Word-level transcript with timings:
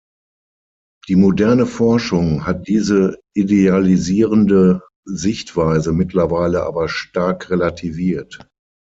Die 1.09 1.15
moderne 1.15 1.67
Forschung 1.67 2.43
hat 2.47 2.67
diese 2.67 3.19
idealisierende 3.35 4.81
Sichtweise 5.05 5.93
mittlerweile 5.93 6.63
aber 6.63 6.89
stark 6.89 7.51
relativiert. 7.51 8.39